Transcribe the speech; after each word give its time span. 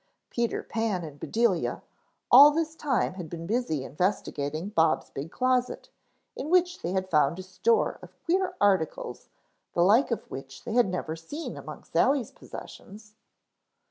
Peter 0.31 0.63
Pan 0.63 1.03
and 1.03 1.19
Bedelia 1.19 1.83
all 2.31 2.49
this 2.49 2.75
time 2.75 3.13
had 3.13 3.29
been 3.29 3.45
busy 3.45 3.83
investigating 3.83 4.69
Bob's 4.69 5.11
big 5.11 5.29
closet 5.31 5.89
in 6.35 6.49
which 6.49 6.81
they 6.81 6.93
had 6.93 7.07
found 7.11 7.37
a 7.37 7.43
store 7.43 7.99
of 8.01 8.17
queer 8.25 8.55
articles 8.59 9.29
the 9.73 9.83
like 9.83 10.09
of 10.09 10.23
which 10.31 10.63
they 10.63 10.73
had 10.73 10.87
never 10.89 11.15
seen 11.15 11.55
among 11.55 11.83
Sally's 11.83 12.31
possessions. 12.31 13.13